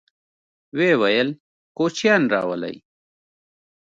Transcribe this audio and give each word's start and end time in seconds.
ويې 0.77 0.93
ويل: 1.01 1.29
کوچيان 1.77 2.23
راولئ! 2.33 2.75